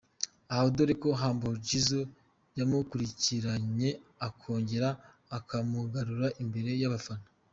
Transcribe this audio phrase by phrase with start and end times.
[0.53, 2.01] aho, dore ko Humble Gizzo
[2.57, 3.89] yamukurikiranye
[4.27, 4.89] akongera
[5.37, 7.25] akamugarura imbere yabafana.